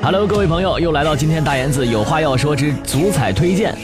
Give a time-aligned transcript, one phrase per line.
[0.00, 3.76] Hello，各位朋友，又来到今天大言子有话要说之足彩推荐。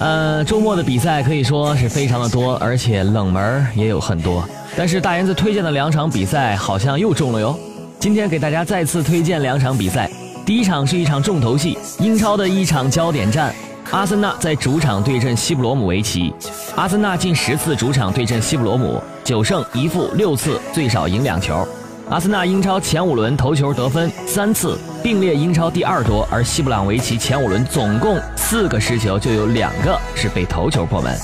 [0.00, 4.42] 呃，周末的比赛可以说是非常的多，而且冷门也有很多。
[4.76, 7.56] 但是大言子推荐的两场比赛好像又中了哟。
[8.00, 10.10] 今天给大家再次推荐两场比赛，
[10.46, 13.54] 第一场是一场重头戏，英超的一场焦点战，
[13.90, 16.32] 阿森纳在主场对阵西布罗姆维奇。
[16.76, 21.66] 阿森纳近十次主场对阵西布罗姆，九胜一负六次，最少赢两球。
[22.10, 31.14] 阿森纳英超前五轮头球得分三次，并列英超第二多，而西布朗维奇前五轮总共四个失球，就有两个是被头球破门。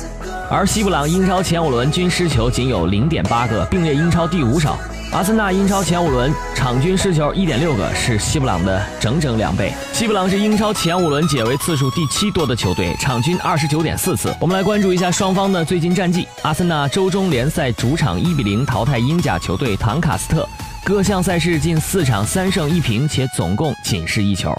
[0.50, 4.76] 而西布朗英超前五轮均失球仅有零点八个，并列英超第五少。
[5.12, 9.72] 阿森纳英超前五轮场均失球一点六个，是西布朗的整整两倍。
[9.94, 14.34] 西布朗是英超前五轮解围次数第七多的球队，场均二十九点四次。
[14.38, 16.28] 我们来关注一下双方的最近战绩。
[16.42, 20.46] 阿森纳周中联赛主场一比零淘汰英甲球队唐卡斯特。
[20.86, 24.54] 各项赛事近四场三胜一平，且总共仅失一球。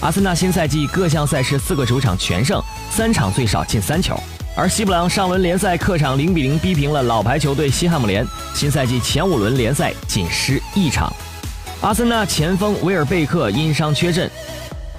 [0.00, 4.16] 阿森纳新赛季各项赛事四个主场全胜，三场最少进三球。
[4.56, 11.12] 而西布朗上轮联赛客场零比零逼平了老牌球队西汉姆联，新赛季前五轮联赛仅失一场。
[11.80, 14.30] 阿森纳前锋维尔贝克因伤缺阵，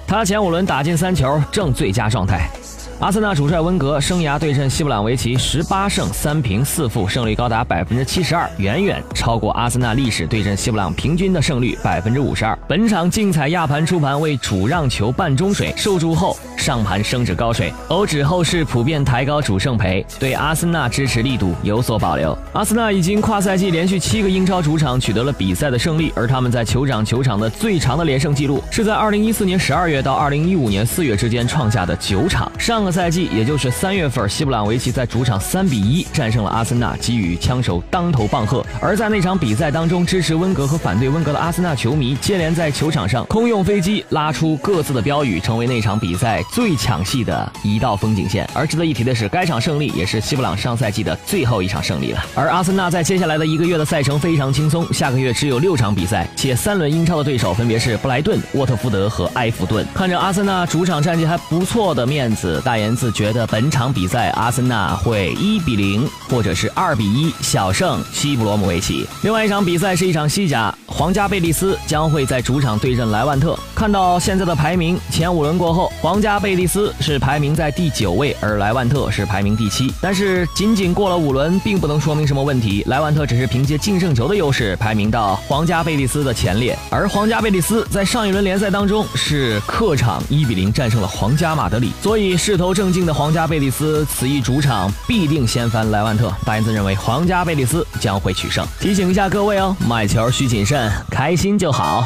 [0.06, 2.50] 他前五轮打进三球，正最佳状态。
[2.98, 12.58] 阿森纳主帅温格生涯对阵西布朗维奇十八胜三平四负，胜率高达百分之七十二，远远超过阿森纳历史对阵西布朗平均的胜率百分之五十二。
[12.66, 22.36] 本场竞彩亚盘出盘为主让球半中水，受注后上盘升至高水，欧指后市普遍抬高主胜赔，对阿森纳支持力度有所保留。
[22.54, 32.50] 阿森纳已经跨赛季连续七个英超主场取得了比赛的胜利，而他们在酋长球场的最长的连胜记录是在二零一四年十二月到二零一五年四月之间创下的九场。
[32.58, 38.64] 上个赛季，也就是三月份，西布朗维奇在主场三比一战胜了阿森纳，给予枪手当头棒喝。
[38.80, 48.48] 而在那场比赛当中，支持温格和反对温格的阿森纳球迷接连在球场上空用飞机拉出各自的标语，成为那场比赛最抢戏的一道风景线。
[48.54, 52.24] 而值得一提的是，该场胜利也是西布朗上赛季的最后一场胜利了。
[52.36, 59.84] 而阿森纳在接下来的一个月的赛程非常轻松，下个月只有六场比赛，且三轮英超的对手分别是布莱顿、沃特福德和埃弗顿。
[59.92, 63.06] 看着阿森纳主场战绩还不错的面子，大言子。
[63.16, 69.06] 觉得本场比赛阿森纳会一比零或者是二比一小胜西布罗姆维奇。
[69.22, 73.58] 另外一场比赛是一场西甲，皇家贝蒂斯将会在主场对阵莱万特。
[73.74, 79.90] 看到现在的排名，前五轮过后，皇家贝蒂斯是排名在第九位，而莱万特是排名第七。
[80.00, 82.84] 但是仅仅过了五轮，并不能说明什么问题。
[82.86, 93.06] 莱万特只是凭借净胜球的优势排名到皇家贝蒂斯的前列，而皇家贝蒂斯在上一轮联赛当中是客场一比零战胜了皇家马德里，所以势头正劲。
[93.06, 98.66] 的皇家贝蒂斯此役主场必定掀翻莱万特，大言子认为皇家贝利斯将会取胜。
[98.80, 102.04] 提醒一下各位哦，买球需谨慎，开心就好。